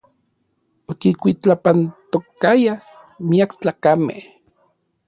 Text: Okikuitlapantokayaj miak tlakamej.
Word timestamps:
Okikuitlapantokayaj 0.91 2.79
miak 3.29 3.51
tlakamej. 3.61 4.21